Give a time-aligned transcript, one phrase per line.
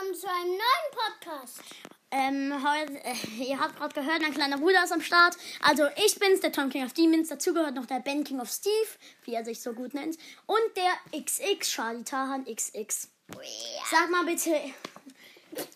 [0.00, 1.60] willkommen zu einem neuen Podcast.
[2.10, 5.36] Ähm, heute, äh, ihr habt gerade gehört, mein kleiner Bruder ist am Start.
[5.62, 7.28] Also ich bin's, der Tom King of Demons.
[7.28, 8.88] Dazu gehört noch der Ben King of Steve,
[9.24, 10.16] wie er sich so gut nennt.
[10.46, 13.08] Und der XX, Charlie Tahan XX.
[13.90, 14.58] Sag mal bitte,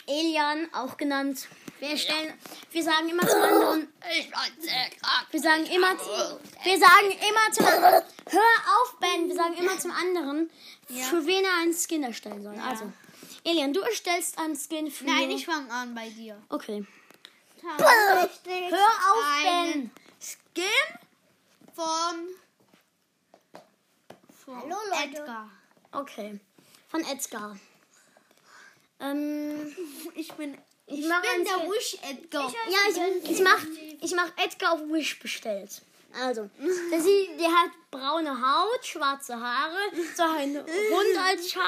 [0.06, 1.46] Elian, auch genannt.
[1.80, 2.32] Wir stellen,
[2.70, 3.92] wir sagen immer zum anderen,
[5.30, 5.94] wir sagen immer,
[6.62, 10.50] wir sagen immer zum anderen, hör auf, Ben, wir sagen immer zum anderen,
[10.88, 12.58] für wen er einen Skin erstellen soll.
[12.58, 12.90] Also,
[13.44, 15.04] Elian, du erstellst einen Skin für...
[15.04, 16.42] Nein, ich fange an bei dir.
[16.48, 16.84] Okay.
[17.60, 17.76] Hör
[18.22, 18.42] auf,
[19.42, 19.90] Ben.
[20.18, 20.64] Skin
[21.74, 22.28] von,
[24.44, 25.18] von Hallo, Leute.
[25.18, 25.50] Edgar.
[25.92, 26.40] Okay.
[26.88, 27.56] Von Edgar.
[29.00, 29.74] Ähm,
[30.14, 30.56] Ich bin,
[30.86, 32.50] ich, ich bin der Wish Edgar.
[32.50, 33.62] Ja, ich, ich mach,
[34.00, 35.82] ich mach Edgar auf Wish bestellt.
[36.22, 36.48] Also,
[36.90, 39.78] der, sieht, der hat braune Haut, schwarze Haare,
[40.16, 41.64] so einen Hund als Schal,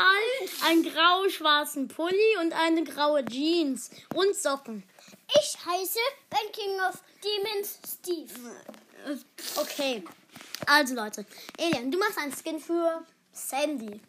[0.64, 4.84] einen grau-schwarzen Pulli und eine graue Jeans und Socken.
[5.28, 5.98] Ich heiße
[6.30, 8.32] Ben King of Demons Steve.
[9.56, 10.04] Okay.
[10.66, 11.26] Also Leute,
[11.58, 14.00] Elian, du machst einen Skin für Sandy.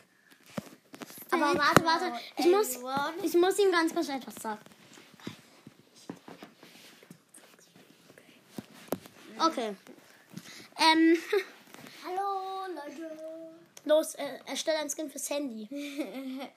[1.32, 2.80] Aber warte, warte, ich muss,
[3.24, 4.62] ich muss ihm ganz kurz etwas sagen.
[9.40, 9.76] Okay.
[10.80, 11.18] Ähm,
[12.06, 13.12] Hallo Leute.
[13.86, 15.68] los, äh, erstelle einen Skin für Sandy.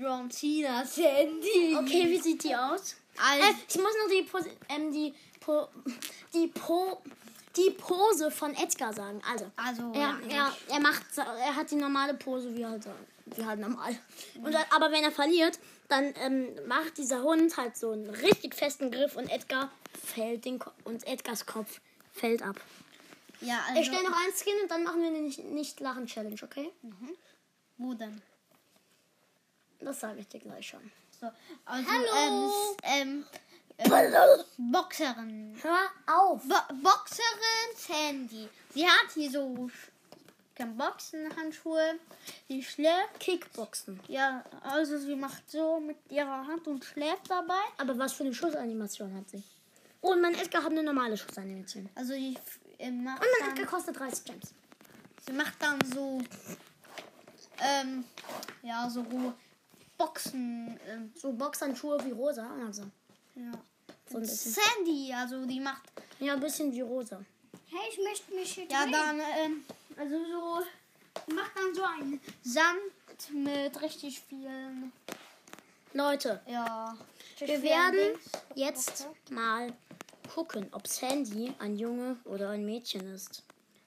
[0.00, 1.76] John Cena Sandy.
[1.76, 2.96] Okay, wie sieht die aus?
[3.16, 5.68] Äh, ich muss noch die, Pose, ähm, die, po,
[6.32, 7.02] die, po,
[7.56, 9.20] die Pose von Edgar sagen.
[9.30, 12.84] Also, also er, er, er, macht, er hat die normale Pose wie halt,
[13.26, 13.98] wie halt normal.
[14.36, 18.54] Und dann, aber wenn er verliert, dann ähm, macht dieser Hund halt so einen richtig
[18.54, 19.70] festen Griff und Edgar
[20.04, 21.80] fällt den Ko und Edgars Kopf
[22.18, 22.56] fällt ab.
[23.40, 26.06] ja, also, Ich stelle noch einen Skin und dann machen wir eine nicht, nicht lachen
[26.06, 26.70] Challenge, okay?
[27.78, 28.20] wo denn?
[29.80, 30.90] Das sage ich dir gleich schon.
[31.20, 31.30] So,
[31.64, 32.76] also, Hallo.
[32.82, 33.24] ähm,
[33.78, 34.12] ähm,
[34.72, 35.56] Boxerin.
[35.62, 36.42] Hör auf!
[36.42, 38.48] Bo Boxerin Sandy.
[38.74, 39.70] Sie hat hier so
[40.66, 42.00] Boxenhandschuhe.
[42.48, 43.20] Sie schläft.
[43.20, 44.00] Kickboxen.
[44.08, 47.60] Ja, also sie macht so mit ihrer Hand und schläft dabei.
[47.76, 49.42] Aber was für eine Schussanimation hat sie?
[50.00, 51.88] Und mein Edgar hat eine normale Schussanimation.
[51.94, 54.54] Also f- äh, macht, Und mein dann, Edgar kostet 30 Gems.
[55.26, 56.20] sie macht dann so
[57.60, 58.04] ähm,
[58.62, 59.04] ja, so
[59.96, 60.78] Boxen.
[60.88, 62.48] Ähm, So Boxhandschuhe wie rosa.
[62.64, 62.82] Also,
[63.34, 63.50] ja.
[64.08, 64.20] so.
[64.22, 65.82] Sandy, also die macht
[66.20, 67.20] Ja, ein bisschen wie rosa.
[67.70, 68.92] Hey, ich möchte mich hier ja drehen.
[68.92, 69.64] dann ähm,
[69.96, 70.64] also so
[71.28, 74.92] die macht dann so einen Sand mit richtig vielen
[75.92, 76.96] Leute, ja.
[77.40, 78.18] wir werden
[78.54, 79.72] jetzt mal
[80.28, 83.42] gucken, ob Sandy ein Junge oder ein Mädchen ist.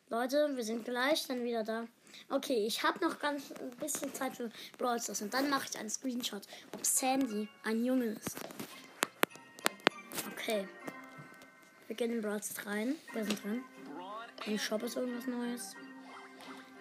[0.10, 1.86] Leute, wir sind gleich dann wieder da.
[2.30, 5.80] Okay, ich habe noch ganz ein bisschen Zeit für Brawl Stars und dann mache ich
[5.80, 6.44] einen Screenshot,
[6.74, 8.36] ob Sandy ein Junge ist.
[10.34, 10.68] Okay.
[11.88, 12.96] Wir gehen in Brawl Stars rein.
[13.14, 13.64] Wir sind drin.
[14.46, 15.76] Im Shop ist irgendwas Neues.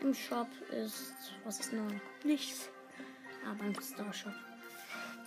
[0.01, 1.15] Im Shop ist.
[1.45, 1.93] Was ist neu?
[2.25, 2.69] nichts.
[3.47, 4.33] Ah, beim Star Shop.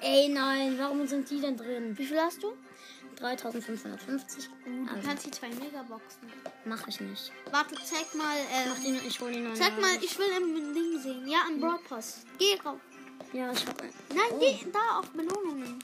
[0.01, 1.97] Ey, nein, warum sind die denn drin?
[1.97, 2.53] Wie viel hast du?
[3.15, 4.49] 3550.
[4.65, 6.31] Du Also, kannst die zwei Megaboxen.
[6.65, 7.31] mach ich nicht.
[7.51, 8.37] Warte, zeig mal.
[8.69, 9.55] Mach Äh, die, ich hol die neuen.
[9.55, 11.27] zeig mal, ich will im Ding sehen.
[11.27, 12.25] Ja, im Broadcast.
[12.37, 12.79] Geh rauf.
[13.31, 13.81] Ja, ich hab.
[13.81, 14.39] Nein, Oh.
[14.39, 15.79] geh da auf Belohnungen.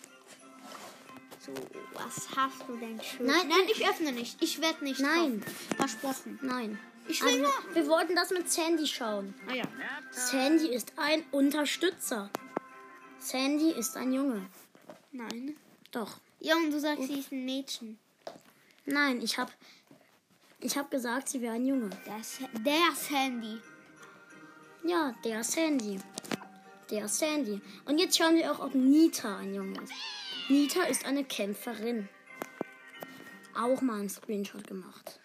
[1.46, 1.54] So,
[1.94, 3.26] was hast du denn schön?
[3.26, 4.42] Nein, nein, ich öffne nicht.
[4.42, 5.00] Ich werde nicht.
[5.00, 5.42] Nein.
[5.42, 5.56] kaufen.
[5.78, 6.40] Versprochen.
[6.42, 6.80] Nein.
[7.08, 9.34] Ich will Also, wir wollten das mit Sandy schauen.
[9.50, 9.64] Ah ja.
[10.12, 12.30] Sandy ist ein Unterstützer.
[13.18, 14.46] Sandy ist ein Junge.
[15.12, 15.58] Nein.
[15.92, 16.18] Doch.
[16.40, 18.00] Ja, und du sagst, sie ist ein Mädchen.
[18.86, 19.52] Nein, ich hab.
[20.62, 21.90] Ich hab gesagt, sie wäre ein Junge.
[22.06, 23.60] Der, Sa- der Sandy.
[24.84, 26.00] Ja, der Sandy.
[26.90, 27.62] Der Sandy.
[27.86, 29.94] Und jetzt schauen wir auch, ob Nita ein Junge ist.
[30.50, 32.10] Nita ist eine Kämpferin.
[33.56, 35.20] Auch mal einen Screenshot gemacht.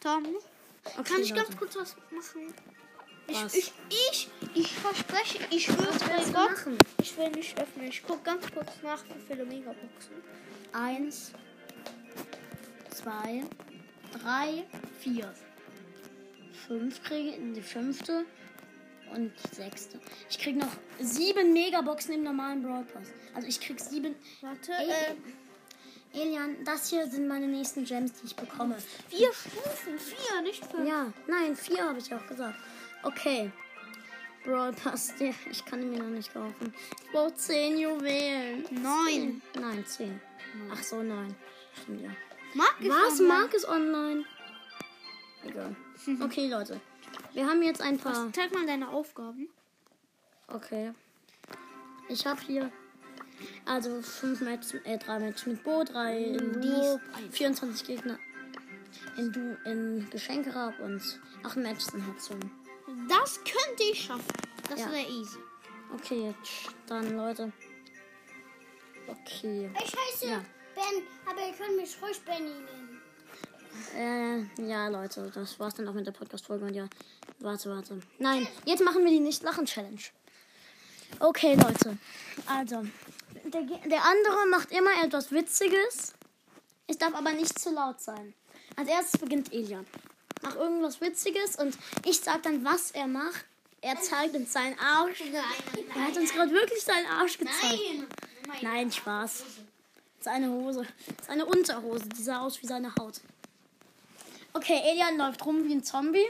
[0.00, 0.24] Tom,
[0.98, 1.42] Okay, kann ich Leute.
[1.44, 2.54] ganz kurz was machen?
[3.28, 3.54] Was?
[3.54, 6.78] Ich, ich, ich, verspreche, ich willst du Gott, machen?
[7.02, 7.88] ich will nicht öffnen.
[7.88, 10.14] Ich gucke ganz kurz nach, wie viele Megaboxen.
[10.72, 11.32] Eins,
[12.90, 13.44] zwei,
[14.12, 14.64] drei,
[15.00, 15.32] vier.
[16.66, 18.24] Fünf kriege ich, die fünfte
[19.14, 20.00] und die sechste.
[20.30, 20.70] Ich krieg noch
[21.00, 23.08] sieben Megaboxen im normalen Pass.
[23.34, 24.14] Also ich krieg sieben.
[24.40, 25.14] Warte, äh,
[26.20, 28.76] Elian, das hier sind meine nächsten Gems, die ich bekomme.
[29.08, 30.88] vier Stufen, vier, nicht fünf.
[30.88, 32.58] Ja, nein, vier habe ich auch gesagt.
[33.02, 33.50] Okay.
[34.44, 36.72] Brawl Pass, der, ich kann ihn mir noch nicht kaufen.
[37.04, 38.64] Ich brauche zehn Juwelen.
[38.70, 39.42] Neun.
[39.58, 40.20] Nein, zehn.
[40.72, 41.34] Ach so, neun.
[41.82, 42.10] Stimmt ja.
[42.54, 43.20] Mark ist Was?
[43.20, 43.28] online.
[43.28, 44.24] Mark ist online?
[45.44, 45.76] Egal.
[46.22, 46.80] Okay, Leute.
[47.32, 48.32] Wir haben jetzt ein paar.
[48.32, 49.48] Zeig mal deine Aufgaben.
[50.46, 50.92] Okay.
[52.08, 52.70] Ich habe hier
[53.64, 57.00] also fünf Matches, äh, drei Matches mit Bo, drei in Duo,
[57.30, 58.18] 24 Gegner
[59.16, 61.02] in, du in Geschenkerab und
[61.42, 62.38] acht Matches in Herzog.
[63.08, 64.24] Das könnte ich schaffen.
[64.68, 64.90] Das Ja.
[64.90, 65.38] wäre easy.
[65.94, 67.52] Okay, jetzt dann Leute.
[69.08, 69.70] Okay.
[69.74, 70.44] Ich heiße Ja.
[70.74, 73.00] Ben, aber ihr könnt mich ruhig Benny nennen.
[73.94, 76.64] Äh, ja, Leute, das war's dann auch mit der Podcast-Folge.
[76.66, 76.88] Und ja,
[77.38, 78.00] warte, warte.
[78.18, 80.00] Nein, jetzt machen wir die Nicht-Lachen-Challenge.
[81.20, 81.96] Okay, Leute.
[82.46, 82.84] Also,
[83.44, 86.14] der, der andere macht immer etwas Witziges.
[86.88, 88.34] Es darf aber nicht zu laut sein.
[88.76, 89.86] Als erstes beginnt Elian.
[90.46, 93.44] Macht irgendwas Witziges und ich sag dann, was er macht.
[93.80, 95.20] Er zeigt uns seinen Arsch.
[95.20, 97.80] Er hat uns gerade wirklich seinen Arsch gezeigt.
[98.46, 98.58] Nein.
[98.62, 99.42] Nein, Spaß.
[100.20, 100.86] Seine Hose.
[101.26, 102.08] Seine Unterhose.
[102.10, 103.20] Die sah aus wie seine Haut.
[104.52, 106.26] Okay, Elian läuft rum wie ein Zombie.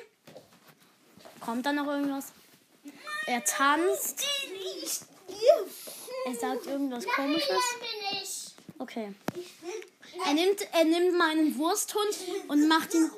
[1.41, 2.33] Kommt da noch irgendwas?
[3.27, 4.25] Er tanzt.
[6.25, 8.55] Er sagt irgendwas komisches.
[8.79, 9.15] Okay.
[10.25, 12.17] Er nimmt, er nimmt meinen Wursthund
[12.49, 13.11] und macht ihn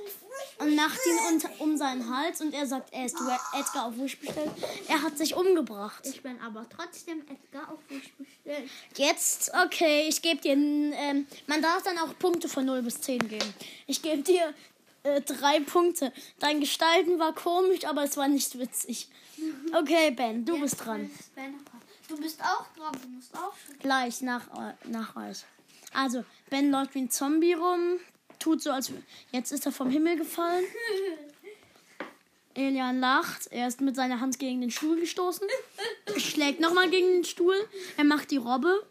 [0.58, 3.16] und macht ihn um seinen Hals und er sagt, er ist
[3.52, 4.50] Edgar auf Wish bestellt.
[4.88, 6.06] Er hat sich umgebracht.
[6.06, 8.70] Ich bin aber trotzdem Edgar auf mich bestellt.
[8.96, 13.28] Jetzt, okay, ich gebe dir, ähm, man darf dann auch Punkte von 0 bis 10
[13.28, 13.55] geben.
[13.87, 14.55] Ich gebe dir
[15.05, 16.12] äh, drei Punkte.
[16.38, 19.08] Dein Gestalten war komisch, aber es war nicht witzig.
[19.72, 21.11] Okay, Ben, du bist dran.
[22.08, 22.93] Du bist auch dran.
[23.02, 23.52] Du musst auch.
[23.81, 25.44] Gleich nach, äh, nach euch.
[25.93, 27.99] Also, Ben läuft wie ein Zombie rum,
[28.38, 28.93] tut so, als
[29.32, 30.64] jetzt ist er vom Himmel gefallen.
[32.55, 35.46] Elian lacht, er ist mit seiner Hand gegen den Stuhl gestoßen,
[36.17, 37.55] schlägt nochmal gegen den Stuhl,
[37.96, 38.85] er macht die Robbe,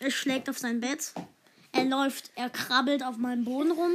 [0.00, 1.12] er schlägt auf sein Bett,
[1.70, 3.92] er läuft, er krabbelt auf meinem Boden rum,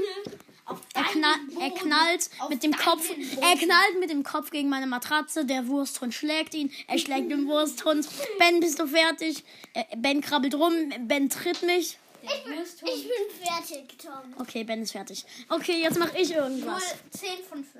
[0.93, 5.43] er, knall, er knallt mit dem Kopf, er knallt mit dem Kopf gegen meine Matratze.
[5.43, 6.71] Der Wursthund schlägt ihn.
[6.87, 8.07] Er schlägt den Wursthund.
[8.39, 9.43] Ben, bist du fertig?
[9.73, 10.73] Äh, Ben krabbelt rum.
[11.01, 11.97] Ben tritt mich.
[12.21, 14.35] Ich bin, ich bin fertig, Tom.
[14.39, 15.25] Okay, Ben ist fertig.
[15.49, 16.95] Okay, jetzt mache ich irgendwas.
[17.11, 17.75] 10 von 5.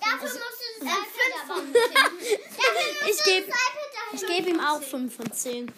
[0.00, 1.62] Dafür musst du das iPad aber.
[3.10, 3.52] Ich gebe
[4.12, 5.72] ich geb ihm auch 5 von 10.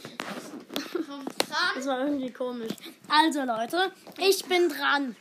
[0.93, 1.73] Vom Kran.
[1.75, 2.73] Das war irgendwie komisch.
[3.09, 5.17] Also, Leute, ich bin dran.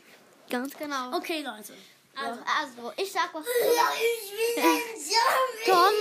[0.48, 1.16] Ganz genau.
[1.16, 1.74] Okay, Leute.
[2.14, 3.46] Also, also ich sag was.
[3.46, 4.80] Ich bin ein
[5.64, 5.94] Tom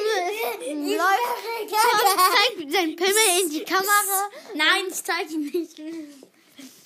[0.60, 1.70] äh, läuft.
[1.70, 4.30] Tom zeigt seinen Pimmel in die Kamera.
[4.54, 5.80] Nein, ich zeige ihn nicht.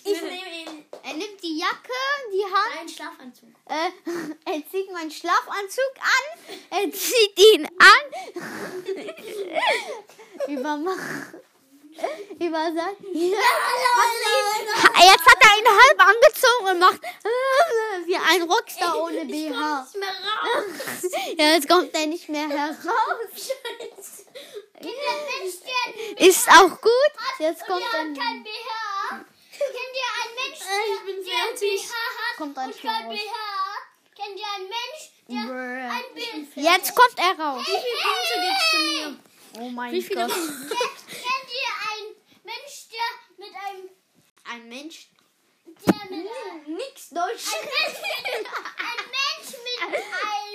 [0.08, 0.86] Ich nehme ihn.
[1.02, 1.92] Er nimmt die Jacke,
[2.32, 2.78] die Hand.
[2.80, 3.50] Einen Schlafanzug.
[3.66, 3.90] Äh,
[4.46, 6.38] er zieht meinen Schlafanzug an.
[6.70, 8.14] Er zieht ihn an.
[10.48, 10.78] Über
[12.40, 13.02] über sagt.
[13.14, 13.38] Jetzt
[15.26, 17.02] hat er ihn halb angezogen und macht
[18.06, 19.26] wie ein Rockstar ohne BH.
[19.26, 21.12] Nicht mehr raus.
[21.38, 22.76] Ja, jetzt kommt er nicht mehr heraus.
[24.78, 25.56] Kindermensch,
[26.18, 27.12] Ist auch gut.
[27.40, 28.08] Jetzt kommt der er.
[28.10, 29.26] hat kein BH.
[29.52, 31.56] Kennt ihr einen Mensch, Äh, ich bin der, der ein.
[31.60, 33.10] BH hat Kommt ein und kein.
[33.10, 33.36] BH?
[34.16, 36.08] Kennt ihr einen Mensch, der ein
[36.54, 37.62] BH Jetzt kommt er raus.
[37.66, 39.20] Wie viele Punkte gibst du mir?
[39.66, 40.22] Oh mein Wie viele?
[40.28, 40.34] Gott.
[40.36, 43.08] Kennt, kennt ihr einen Mensch, der
[43.46, 43.90] mit einem
[44.52, 45.08] Ein Mensch.
[45.66, 47.48] der mit einem Nix Deutsch.
[47.54, 48.02] ein Mensch,
[48.78, 49.80] ein Mensch mit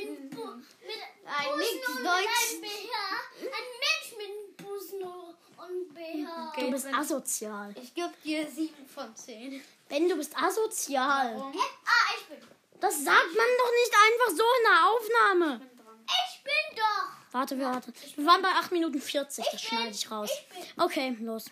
[0.08, 2.50] einem Bu mit Ein Busen nix und Deutsch.
[2.50, 2.96] einem BH.
[3.40, 6.52] Ein Mensch mit einem Busen und BH.
[6.56, 7.74] Du bist asozial.
[7.82, 9.62] Ich gebe dir 7 von 10.
[9.88, 11.34] Ben, du bist asozial.
[11.52, 11.58] Hä?
[11.84, 12.48] Ah, ich bin.
[12.80, 15.70] Das sagt man doch nicht einfach so in der Aufnahme.
[16.06, 17.08] Ich bin doch.
[17.32, 17.92] Warte, warte.
[18.16, 19.44] Wir waren bei 8 Minuten 40.
[19.52, 20.30] Das schneide ich raus.
[20.76, 21.44] Okay, los.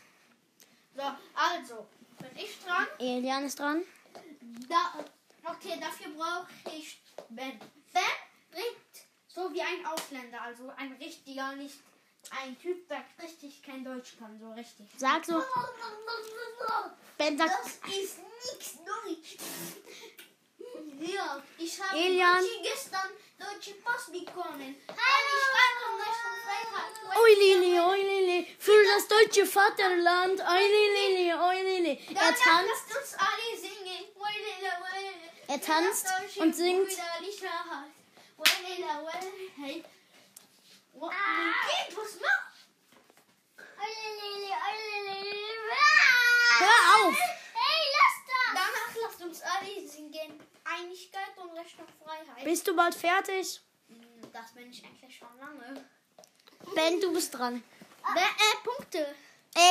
[0.96, 1.02] So,
[1.34, 1.86] also,
[2.34, 2.86] bin ich dran.
[2.98, 3.82] Elian ist dran.
[4.68, 5.04] Da,
[5.50, 7.58] okay, dafür brauche ich Ben.
[7.92, 8.02] Ben
[8.54, 8.76] redet
[9.26, 11.78] so wie ein Ausländer, also ein richtiger, nicht
[12.30, 14.86] ein Typ, der richtig kein Deutsch kann, so richtig.
[14.96, 15.42] Sag so.
[17.16, 17.66] Ben sagt.
[17.86, 19.36] ist nix Deutsch.
[21.00, 22.44] Ja, ich habe Elian.
[22.62, 23.10] Gestern
[23.52, 24.76] deutsche Pass bekommen.
[26.44, 26.94] Freiheit.
[27.22, 30.64] Oi Lili, oi Lili, für das deutsche Vaterland, oi
[30.96, 31.94] Lili, oi Lili.
[32.14, 32.86] Er tanzt.
[35.46, 36.90] Er tanzt und singt.
[46.58, 47.16] hör auf.
[47.54, 48.52] Hey, lass das!
[48.54, 50.47] Danach lasst uns alle singen.
[50.76, 52.44] Einigkeit und Recht auf Freiheit.
[52.44, 53.60] Bist du bald fertig?
[53.88, 55.84] Hm, Das bin ich eigentlich schon lange.
[56.74, 57.62] Ben, du bist dran.
[58.14, 59.14] Wer, äh, Punkte.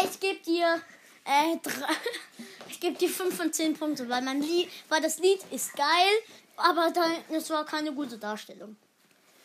[0.03, 0.81] Ich gebe dir
[1.25, 1.93] äh, drei,
[2.69, 6.13] ich gebe dir 5 von 10 Punkte, weil mein Lied, weil das Lied ist geil,
[6.55, 6.91] aber
[7.29, 8.75] das war keine gute Darstellung.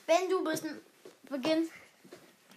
[0.06, 0.64] Ben, du bist
[1.28, 1.70] Beginn.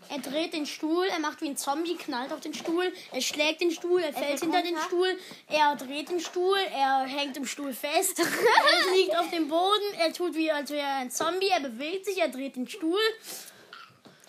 [0.09, 3.61] Er dreht den Stuhl, er macht wie ein Zombie, knallt auf den Stuhl, er schlägt
[3.61, 4.87] den Stuhl, er fällt fällt hinter den runter.
[4.87, 9.93] Stuhl, er dreht den Stuhl, er hängt im Stuhl fest, er liegt auf dem Boden,
[9.99, 12.99] er tut wie als wäre er ein Zombie, er bewegt sich, er dreht den Stuhl,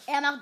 [0.06, 0.40] er macht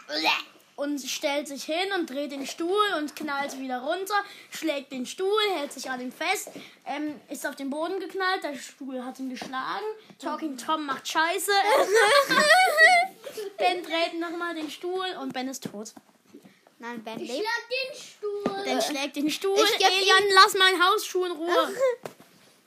[0.76, 4.14] und stellt sich hin und dreht den Stuhl und knallt wieder runter,
[4.50, 6.50] schlägt den Stuhl, hält sich an ihm fest,
[6.86, 9.84] ähm, ist auf den Boden geknallt, der Stuhl hat ihn geschlagen,
[10.18, 11.50] Talking Tom macht Scheiße,
[13.58, 15.92] Ben dreht nochmal den Stuhl und Ben ist tot.
[16.78, 17.40] Nein, Ben Ich lebt.
[17.40, 18.64] schlag den Stuhl.
[18.64, 21.74] Ben schlägt den Stuhl, Ich geb Elian, lass meinen Hausschuh in Ruhe.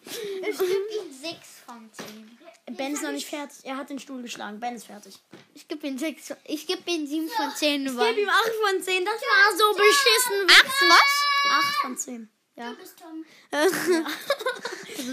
[0.05, 1.35] Ich gebe ihm 6
[1.65, 2.37] von 10.
[2.77, 5.19] Ben ist noch nicht fertig, er hat den Stuhl geschlagen, Ben ist fertig.
[5.57, 6.35] Ich gebe ihm 6.
[6.43, 7.87] Ich gebe ihm 7 von 10.
[7.87, 10.47] Ich gebe ihm 8 von 10, das war so beschissen.
[10.47, 11.59] 8 was?
[11.65, 12.29] 8 von 10.
[12.55, 12.69] Ja.
[12.69, 13.25] Du bist Tom.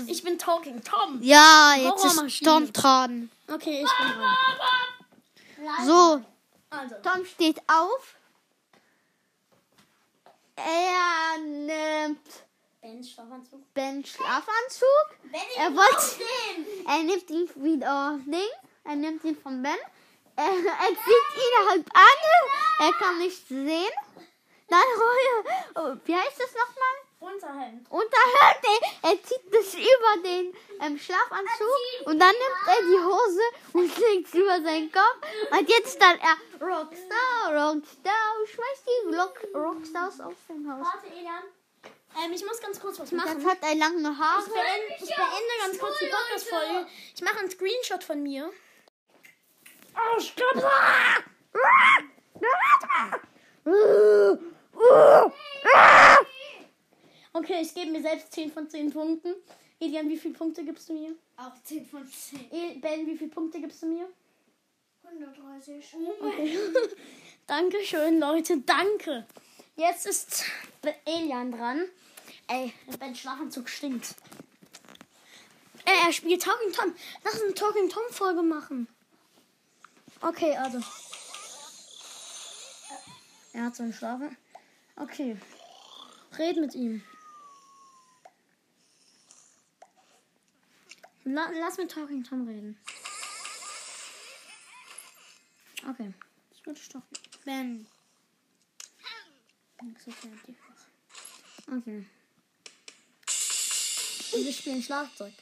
[0.07, 1.19] Ich bin Talking Tom.
[1.23, 2.45] Ja, jetzt ist.
[2.45, 3.31] Tom dran.
[3.49, 5.87] Okay, ich bin dran.
[5.87, 6.23] So,
[6.69, 8.15] Also, Tom steht auf.
[10.57, 12.21] Er nimmt
[12.83, 13.73] Bens Schlafanzug.
[13.73, 15.09] Bens Schlafanzug.
[15.33, 16.23] Ben, Er wollte.
[16.87, 18.41] Er nimmt ihn wieder Ding.
[18.85, 19.73] Er nimmt ihn von Ben.
[20.37, 22.87] Er, er zieht ihn halb an.
[22.87, 23.93] Er kann nicht sehen.
[24.69, 24.81] Dann
[25.77, 27.35] oh, wie heißt das nochmal?
[27.35, 27.91] Unterhemd.
[27.91, 28.59] Unterhört
[29.03, 33.41] er, er zieht das über den ähm, Schlafanzug und dann nimmt er die Hose
[33.73, 35.17] und legt es über seinen Kopf.
[35.51, 40.87] Und jetzt dann er Rockstar, Rockstar, schmeißt die Rock, Rockstars aus dem Haus.
[40.87, 41.45] Warte, Elian.
[42.23, 43.45] Ähm, ich muss ganz kurz was machen.
[43.47, 44.45] hat er lange Ich Haare.
[44.45, 46.87] beende, ich beende ganz kurz die Podcast-Folge.
[47.15, 48.53] Ich mache einen Screenshot von mir.
[49.97, 50.65] Oh, stopp!
[57.33, 59.35] Okay, ich gebe mir selbst 10 von 10 Punkten.
[59.81, 61.15] Elian, wie viele Punkte gibst du mir?
[61.37, 62.51] Auch 10 von 10.
[62.51, 64.09] El ben, wie viele Punkte gibst du mir?
[65.05, 65.97] 130.
[66.21, 66.59] Okay.
[67.47, 69.27] Dankeschön, Leute, danke.
[69.77, 70.45] Jetzt ist
[71.05, 71.85] Elian dran.
[72.47, 74.15] Ey, Ben Schlafanzug stinkt.
[75.85, 76.95] Ey, er spielt Talking Tom.
[77.25, 78.89] Lass uns eine Talking Tom Folge machen.
[80.25, 80.81] Okay, also.
[83.53, 84.35] Er hat so einen Schlafen.
[84.97, 85.37] Okay.
[86.39, 87.05] Red mit ihm.
[91.25, 92.79] La lass mit Talking Tom reden.
[95.87, 96.15] Okay.
[96.51, 97.03] Das wird doch.
[97.45, 97.87] Ben.
[101.67, 102.07] Okay.
[104.33, 105.35] Und wir spielen Schlagzeug.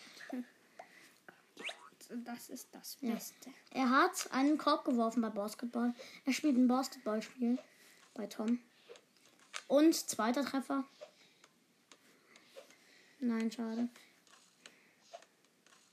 [2.17, 3.15] Das ist das Ja.
[3.15, 3.51] Beste.
[3.71, 5.95] Er hat einen Korb geworfen bei Basketball.
[6.27, 7.59] Er spielt ein Basketballspiel
[8.15, 8.59] bei Tom.
[9.69, 10.85] Und zweiter Treffer.
[13.21, 13.89] Nein, schade.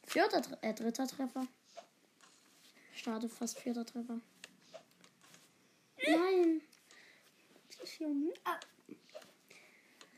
[0.05, 1.47] Vierter, äh, dritter Treffer.
[2.93, 4.19] Schade, fast vierter Treffer.
[6.07, 6.61] Nein.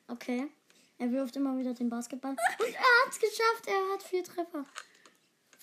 [0.08, 0.50] Okay.
[0.98, 2.32] Er wirft immer wieder den Basketball.
[2.32, 3.68] Und er hat's geschafft.
[3.68, 4.66] Er hat vier Treffer.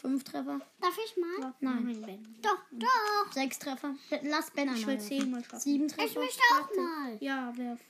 [0.00, 0.60] Fünf Treffer.
[0.80, 1.54] Darf ich mal?
[1.58, 2.00] Nein.
[2.02, 2.36] Ben.
[2.40, 3.32] Doch, doch.
[3.32, 3.96] Sechs Treffer.
[4.22, 5.00] Lass Ben Ich will einmal.
[5.00, 5.58] zehnmal schaffen.
[5.60, 6.20] Sieben Ich Treffer.
[6.20, 7.16] möchte auch mal.
[7.20, 7.80] Ja, werf.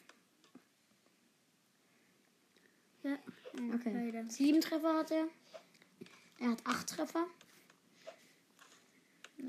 [3.03, 3.19] Ja.
[3.75, 4.11] Okay.
[4.13, 4.31] dann.
[4.31, 5.29] Sieben Treffer hat er.
[6.39, 7.27] Er hat acht Treffer.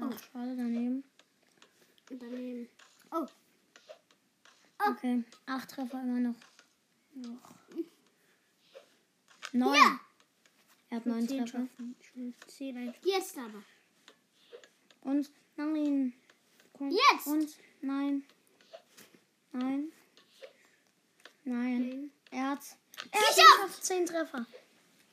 [0.01, 1.03] Oh, schade daneben.
[2.09, 2.67] Daneben.
[4.85, 5.23] Okay.
[5.45, 6.35] Acht Treffer immer noch.
[9.53, 9.99] Neun.
[10.89, 11.67] Er hat neun Treffer.
[13.03, 13.63] Jetzt aber.
[15.01, 16.13] Und nein.
[16.79, 17.27] Jetzt.
[17.27, 17.49] Und
[17.81, 18.23] nein.
[19.51, 19.91] Nein.
[21.43, 22.11] Nein.
[22.31, 22.59] Er hat.
[23.11, 23.19] Er
[23.63, 23.71] hat.
[23.83, 24.45] Zehn Treffer.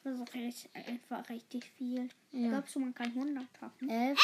[0.04, 2.08] Das ist richtig, einfach richtig viel.
[2.30, 2.50] Ja.
[2.50, 3.90] Glaubst du, man kann 100 schaffen?
[3.90, 4.18] Elf.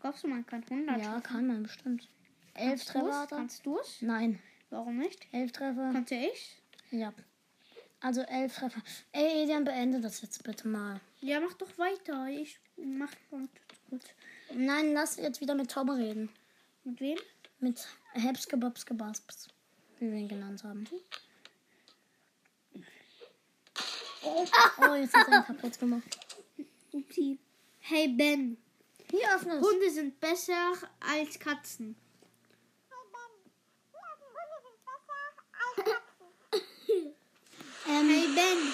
[0.00, 1.22] Glaubst du, man kann 100 Ja, schaffen?
[1.24, 2.08] kann man bestimmt.
[2.54, 3.30] Elf Treffer Du's?
[3.30, 4.00] Kannst du es?
[4.00, 4.38] Nein.
[4.70, 5.26] Warum nicht?
[5.32, 5.90] Elf Treffer.
[5.92, 6.56] Kannte ich?
[6.92, 7.12] Ja.
[8.04, 8.82] Also elf Treffer.
[9.12, 11.00] Ey, Elian, beende das jetzt bitte mal.
[11.22, 12.28] Ja, mach doch weiter.
[12.28, 13.48] Ich mach gut.
[14.52, 16.28] Nein, lass jetzt wieder mit Tom reden.
[16.84, 17.16] Mit wem?
[17.60, 19.48] Mit Hebske Bobske Basps,
[20.00, 20.86] wie wir ihn genannt haben.
[24.22, 26.18] Oh, jetzt hat er ihn kaputt gemacht.
[26.92, 27.38] Upsi.
[27.80, 28.58] Hey Ben,
[29.10, 29.62] Hier öffne es.
[29.62, 31.96] Hunde sind besser als Katzen.
[37.86, 38.72] Ähm, Hey Ben,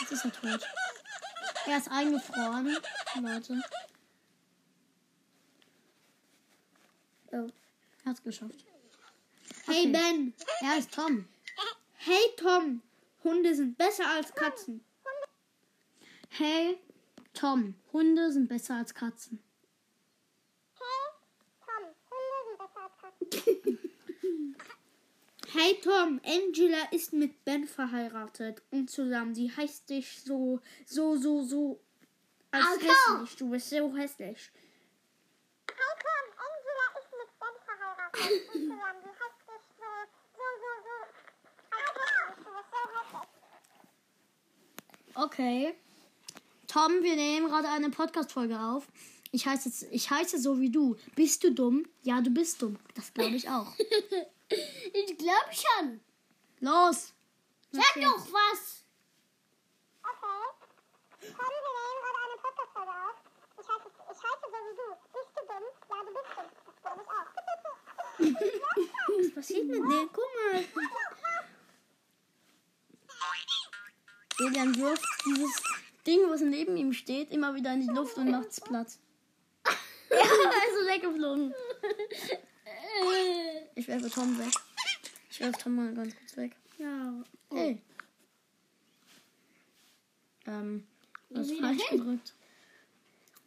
[0.00, 0.68] jetzt ist er tot.
[1.66, 2.76] Er ist eingefroren,
[3.20, 3.62] Leute.
[7.32, 7.46] Oh,
[8.04, 8.64] er hat's geschafft.
[9.66, 9.92] hey Okay.
[9.92, 11.28] Ben, Er ist Tom.
[11.98, 12.82] hey Tom,
[13.22, 14.84] Hunde sind besser als Katzen.
[16.32, 16.78] Hey,
[17.34, 17.74] Tom.
[17.92, 19.42] Hunde sind besser als Katzen.
[20.78, 21.12] Hey,
[21.66, 21.84] Tom.
[23.30, 23.78] Hunde
[25.52, 29.34] Hey Tom, Angela ist mit Ben verheiratet und zusammen.
[29.34, 31.80] Sie heißt dich so, so, so, so.
[32.52, 33.36] Als Ach, hässlich.
[33.36, 34.52] Du bist so hässlich.
[35.66, 38.48] Hey Tom, Angela ist mit Ben verheiratet.
[38.54, 39.90] Und zusammen, die heißt dich so,
[40.36, 40.96] so, so, so.
[41.72, 43.90] Als hässlich, du bist so hässlich.
[45.16, 45.74] Okay.
[46.68, 48.86] Tom, wir nehmen gerade eine Podcast-Folge auf.
[49.32, 50.96] Ich heiße, ich heiße so wie du.
[51.16, 51.86] Bist du dumm?
[52.02, 52.76] Ja, du bist dumm.
[52.94, 53.74] Das glaube ich auch.
[54.50, 56.00] Ich glaube schon.
[56.60, 57.14] Los!
[57.70, 58.84] Sag doch was.
[60.02, 60.42] Okay.
[61.20, 63.16] Tom, wir nehmen gerade eine Podcast-Folge auf.
[63.60, 64.86] Ich heiße, ich heiße so wie du.
[65.12, 65.66] Bist du dumm?
[65.88, 66.48] Ja, du bist dumm.
[66.82, 67.28] Glaube ich auch.
[69.18, 70.08] Was passiert mit dir?
[70.12, 70.64] Guck mal.
[74.40, 75.62] Elian wirft dieses
[76.06, 78.98] Ding, was neben ihm steht, immer wieder in die Luft und macht es platt.
[80.10, 81.54] ja, er ist so weggeflogen.
[83.90, 84.54] Ich werfe Tom weg.
[85.32, 86.54] Ich werfe Tom mal ganz kurz weg.
[86.78, 87.12] Ja.
[87.50, 87.82] Hey.
[90.46, 90.86] Ähm,
[91.30, 91.98] was Wieder falsch hin.
[91.98, 92.34] gedrückt.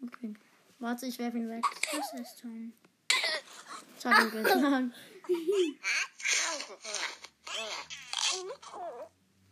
[0.06, 0.34] Okay.
[0.80, 1.64] Warte, ich werfe ihn weg.
[1.94, 2.74] Was ist Tom?
[3.98, 4.94] Ich hab ihn geschlagen.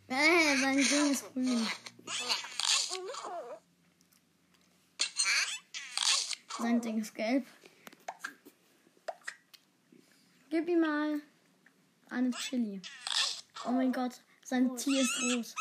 [0.10, 1.68] Äh, sein Ding ist grün.
[6.60, 7.48] Sein Ding ist gelb.
[10.52, 11.22] Gib ihm mal
[12.10, 12.82] eine Chili.
[13.66, 15.56] Oh mein Gott, sein Tier ist rot.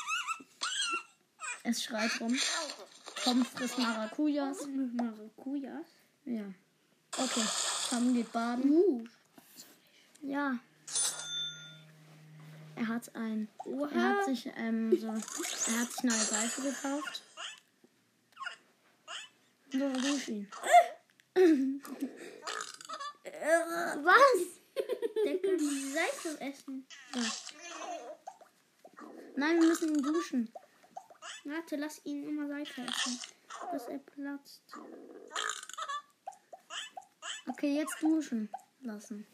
[1.62, 2.37] Es schreit rum.
[3.23, 4.66] Tom frisst Maracujas.
[4.66, 5.87] Maracujas?
[6.25, 6.42] Ja.
[7.16, 7.44] Okay,
[7.88, 8.68] Tom geht baden.
[8.68, 9.04] Uh.
[10.23, 10.59] Ja.
[12.75, 13.49] Er hat ein.
[13.66, 13.90] Oha.
[13.94, 15.06] Er hat sich ähm, so.
[15.06, 17.23] Er hat sich neue Seife gekauft.
[19.70, 20.49] So, dusch ihn.
[24.02, 24.60] Was?
[25.24, 26.87] Der kann die Seife essen.
[29.37, 30.52] Nein, wir müssen ihn duschen.
[31.44, 33.20] Warte, lass ihn immer Seife essen.
[33.72, 34.62] Bis er platzt.
[37.48, 38.50] Okay, jetzt duschen
[38.83, 39.26] lassen.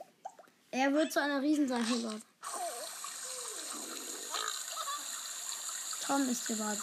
[0.71, 2.23] Er wird zu einer Riesenseife dort.
[6.07, 6.83] Tom ist gebadet.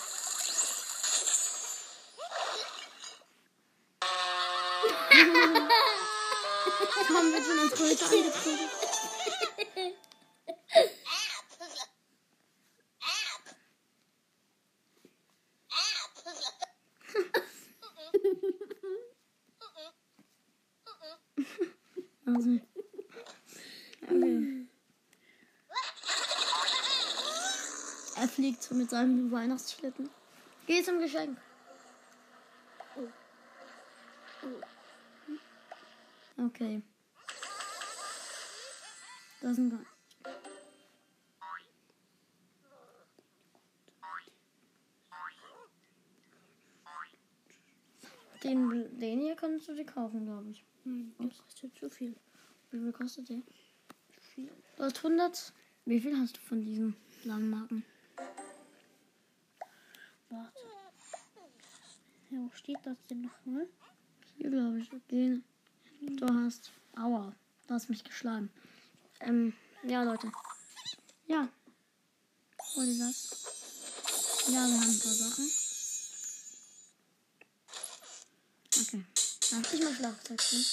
[7.07, 8.69] Tom wird von einer Tröte angezogen.
[22.25, 22.59] Also.
[28.21, 28.52] Okay.
[28.63, 30.09] Fliegt mit seinem Weihnachtsschlitten.
[30.67, 31.37] Geh zum Geschenk.
[36.37, 36.81] Okay.
[39.41, 39.85] Das sind wir.
[48.43, 50.65] Den, den hier kannst du dir kaufen, glaube ich.
[50.83, 52.15] Hm, das kostet zu viel.
[52.71, 53.41] Wie viel kostet der?
[54.19, 54.51] Viel.
[54.75, 55.53] Du hast 100.
[55.85, 57.85] Wie viel hast du von diesen Landmarken?
[60.33, 60.59] Warte.
[62.31, 63.67] Ja, wo steht das denn nochmal?
[64.35, 64.91] Hier, glaube ich.
[64.91, 65.41] Okay.
[66.01, 66.71] Du hast.
[66.97, 67.35] Aua.
[67.67, 68.49] Du hast mich geschlagen.
[69.19, 70.31] Ähm, ja, Leute.
[71.27, 71.47] Ja.
[72.75, 73.43] Hol dir das.
[74.47, 75.51] Ja, wir haben ein paar Sachen.
[78.81, 79.03] Okay.
[79.51, 80.65] Darf ich mal Schlagzeug spielen?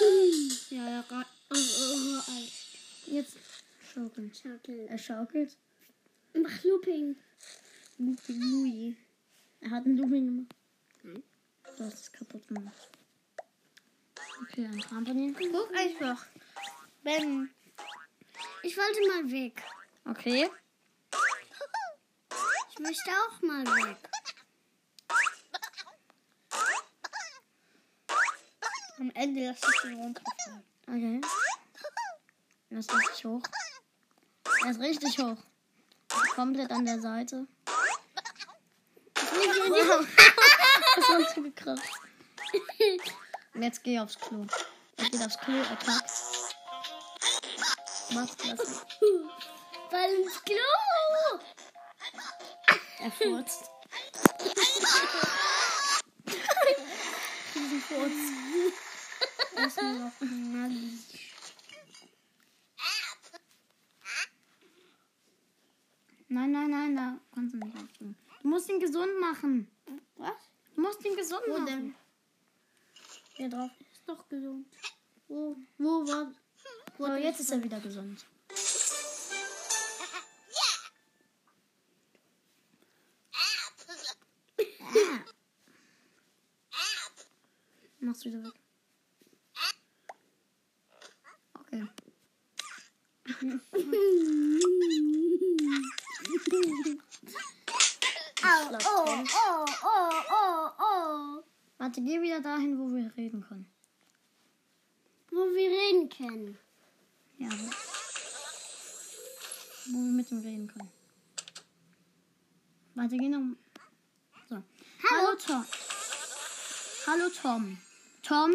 [0.70, 1.04] Ja, ja,
[1.50, 2.52] Eis.
[3.06, 3.36] Jetzt
[3.92, 4.32] schaukeln.
[4.34, 4.86] Schaukel.
[4.88, 5.56] Er schaukelt.
[6.34, 7.16] Mach Looping.
[7.98, 8.96] Looping Louis.
[9.60, 10.48] Er hat ein Looping
[11.02, 11.24] gemacht.
[11.76, 12.88] Du hast es kaputt gemacht.
[14.42, 15.34] Okay, ein Trampolin.
[15.34, 16.26] Guck einfach.
[17.02, 17.50] Ben.
[18.62, 19.62] Ich wollte mal weg.
[20.04, 20.48] Okay.
[22.70, 23.96] Ich möchte auch mal weg.
[28.98, 30.64] Am Ende lass ich ihn runterfallen.
[30.86, 31.20] Okay.
[32.70, 33.42] Er ist richtig hoch.
[34.64, 35.36] Er ist richtig hoch.
[36.34, 37.46] Komplett an der Seite.
[39.48, 41.82] Was hast du gekracht?
[43.54, 44.46] Und Jetzt geh aufs Klo.
[44.96, 46.10] Er geht aufs Klo, er kackt.
[48.10, 48.82] Mach's klasse.
[49.90, 51.40] Fall ins Klo.
[53.00, 53.70] Er furzt.
[57.54, 58.12] Riesenfurz.
[59.56, 61.18] Er ist nur noch magisch.
[66.30, 68.27] Nein, nein, nein, da kannst du nicht aufdrücken.
[68.42, 69.68] Du musst ihn gesund machen.
[70.16, 70.32] Was?
[70.74, 71.66] Du musst ihn gesund Wo machen.
[71.66, 71.94] denn?
[73.34, 73.70] Hier drauf.
[73.92, 74.66] Ist doch gesund.
[75.28, 76.32] Wo, wo war.
[76.98, 78.24] So, jetzt ist er wieder gesund.
[88.00, 88.54] Machst du wieder weg.
[91.60, 91.86] Okay.
[98.44, 101.42] Oh, oh, oh, oh, oh, oh.
[101.88, 103.66] Warte, geh wieder dahin, wo wir reden können.
[105.30, 106.58] Wo wir reden können.
[107.38, 107.64] Ja, wo,
[109.86, 110.92] wo wir mit ihm reden können.
[112.94, 113.40] Warte, geh noch.
[114.50, 114.62] So.
[115.10, 115.64] Hallo, Tom.
[117.06, 117.78] Hallo Tom.
[118.22, 118.54] Tom?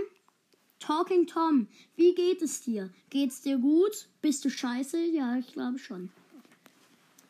[0.78, 1.68] Talking Tom.
[1.96, 2.94] Wie geht es dir?
[3.10, 4.10] Geht's dir gut?
[4.22, 5.06] Bist du scheiße?
[5.06, 6.12] Ja, ich glaube schon.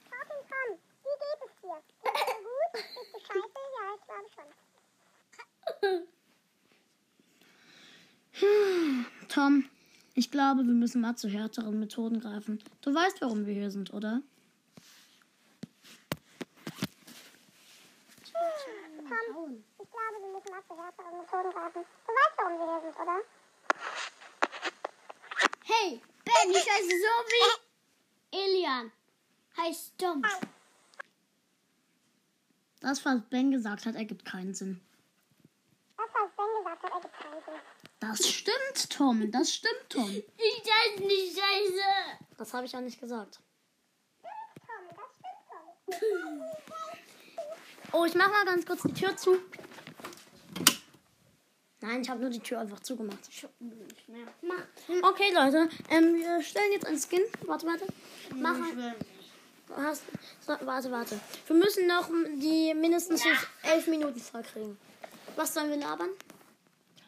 [0.09, 1.81] Talking Tom, wie geht es dir?
[2.03, 2.73] Geht's dir gut?
[2.73, 3.47] Bist du scheiße?
[3.79, 4.72] Ja, ich glaube schon.
[9.29, 9.69] Tom,
[10.15, 12.61] ich glaube, wir müssen mal zu härteren Methoden greifen.
[12.81, 14.21] Du weißt, warum wir hier sind, oder?
[19.33, 21.85] Tom, ich glaube, wir müssen mal zu härteren Methoden greifen.
[22.05, 23.21] Du weißt, warum wir hier sind, oder?
[25.65, 28.91] Hey, Ben, ich heiße so wie Elian.
[29.57, 30.21] Heißt Tom.
[32.81, 34.81] Das, was Ben gesagt hat, ergibt keinen Sinn.
[35.97, 37.59] Das, was Ben gesagt hat, ergibt keinen Sinn.
[38.15, 39.32] Das stimmt, Tom.
[39.32, 40.08] Das stimmt, Tom.
[40.08, 42.19] Ich heiße nicht scheiße.
[42.38, 43.39] Das habe ich auch nicht gesagt.
[47.91, 49.39] Oh, ich mach mal ganz kurz die Tür zu.
[51.82, 53.17] Nein, ich habe nur die Tür einfach zugemacht.
[53.28, 54.28] Nicht mehr.
[54.43, 55.10] Mach.
[55.10, 57.23] Okay, Leute, ähm, wir stellen jetzt ein Skin.
[57.47, 57.88] Warte, warte.
[58.36, 59.06] Mach ein, will nicht.
[59.76, 60.04] hast,
[60.39, 61.19] so, warte, warte.
[61.47, 64.78] Wir müssen noch die mindestens jetzt elf Minuten voll kriegen.
[65.36, 66.10] Was sollen wir labern?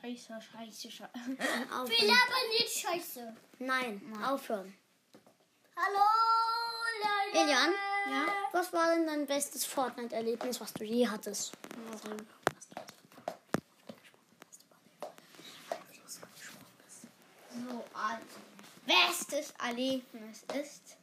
[0.05, 1.09] Scheiße, scheiße, scheiße.
[1.15, 2.07] Wir Aufhören.
[2.07, 3.35] labern nicht scheiße.
[3.57, 4.77] Nein, aufhören.
[5.75, 6.05] Hallo,
[7.01, 7.43] Leute.
[7.43, 7.73] Elian?
[8.11, 8.27] Ja?
[8.51, 11.53] Was war denn dein bestes Fortnite-Erlebnis, was du je hattest?
[17.49, 18.25] So, also.
[18.85, 20.97] Bestes Erlebnis ist.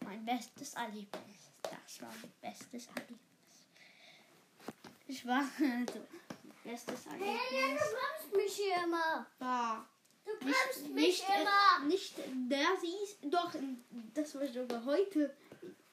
[0.00, 1.50] Mein bestes Erlebnis.
[1.64, 3.18] Das war mein bestes Erlebnis.
[5.06, 5.44] Ich war.
[5.60, 6.00] Also,
[6.70, 9.26] bestes Elian, Erlebnis du bremst mich hier immer.
[9.38, 9.88] war.
[10.24, 11.84] Du bremst Nicht, mich nicht, immer.
[11.84, 12.14] äh, nicht
[12.50, 13.50] der sie Doch,
[14.14, 15.34] das war sogar heute.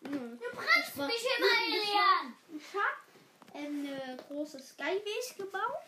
[0.01, 2.35] Du bremst mich immer, Elian.
[2.57, 5.85] Ich habe eine große Skybase gebaut.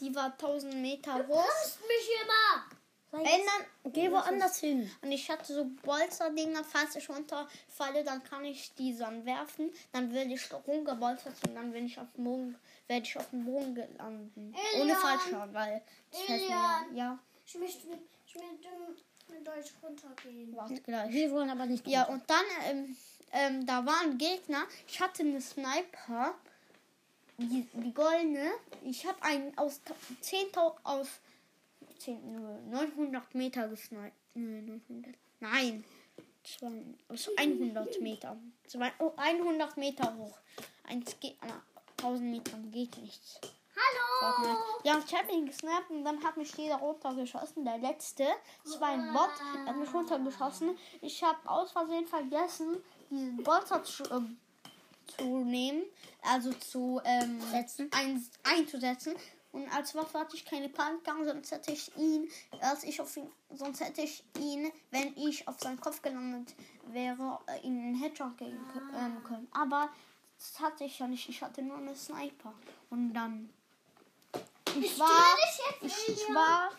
[0.00, 1.44] Die war 1000 Meter Du hoch.
[1.46, 2.66] bremst mich immer.
[3.12, 4.88] Wenn dann, geh woanders hin.
[5.02, 9.72] Und ich hatte so Bolzerdinger, falls ich runterfalle, dann kann ich die dann werfen.
[9.92, 13.44] Dann werde ich rumgebolzert und dann bin ich auf dem Boden, werde ich auf dem
[13.44, 14.54] Boden gelanden.
[14.80, 14.94] Ohne.
[14.94, 17.18] Fallschirm, weil das fällt mir ja.
[17.46, 18.68] Ich möchte mit, ich möchte
[19.28, 20.54] mit Deutsch runtergehen.
[20.54, 21.12] warte gleich.
[21.12, 21.86] Wir wollen aber nicht.
[21.88, 22.96] Ja, und dann, ähm,
[23.32, 24.64] ähm, da waren Gegner.
[24.86, 26.34] Ich hatte eine Sniper,
[27.38, 28.52] die, die goldene.
[28.84, 29.80] Ich habe einen aus
[30.22, 31.08] 10.000 aus
[32.00, 34.12] 10, nö, 900 Meter gesniped.
[34.34, 35.14] Nö, 900.
[35.40, 35.84] Nein,
[36.42, 38.36] zwei, aus 100 Meter.
[38.66, 40.38] Zwei, oh, 100 Meter hoch.
[40.84, 41.62] Eins geht, ah,
[41.98, 43.40] 1000 Metern geht nichts.
[43.76, 44.56] Hallo.
[44.84, 47.64] Ja, ich habe ihn gesnappt und dann hat mich jeder runtergeschossen.
[47.64, 48.26] Der letzte,
[48.64, 49.30] das war ein Bot,
[49.66, 50.76] hat mich runtergeschossen.
[51.00, 54.38] Ich habe aus Versehen vergessen, diesen Bolzer zu, ähm,
[55.16, 55.84] zu nehmen,
[56.22, 57.90] also zu ähm, Setzen.
[57.92, 59.14] Ein, einzusetzen.
[59.52, 63.30] Und als Waffe hatte ich keine Pumpgun, sonst hätte ich ihn, als ich auf ihn,
[63.52, 66.54] sonst hätte ich ihn, wenn ich auf seinen Kopf gelandet
[66.86, 69.48] wäre, äh, in einen Headshot geben kö- ähm, können.
[69.52, 69.90] Aber
[70.38, 71.28] das hatte ich ja nicht.
[71.28, 72.54] Ich hatte nur eine Sniper.
[72.90, 73.50] Und dann
[74.78, 76.70] ich war, dich jetzt, ich, ich war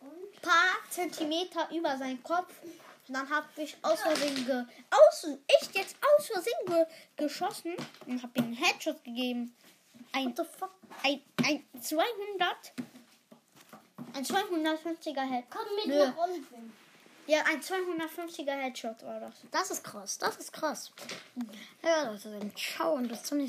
[0.00, 2.52] ein paar Zentimeter über seinen Kopf.
[3.08, 7.74] Und dann habe ich aus Versehen ge aus, echt jetzt aus Versehen ge geschossen
[8.06, 9.54] und habe ihm einen Headshot gegeben.
[10.12, 10.34] Ein,
[11.02, 12.72] ein, ein 200,
[14.14, 15.44] ein 250er Head.
[15.50, 16.06] Komm mit Nö.
[16.06, 16.72] nach unten.
[17.26, 19.34] Ja, ein 250er Headshot war das.
[19.50, 20.92] Das ist krass, das ist krass.
[21.82, 23.44] Ja, Leute, dann ciao und bis zum nächsten Mal.